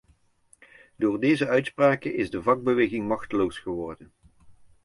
Door 0.99 1.19
deze 1.19 1.47
uitspraken 1.47 2.15
is 2.15 2.29
de 2.29 2.41
vakbeweging 2.41 3.07
machteloos 3.07 3.59
geworden. 3.59 4.11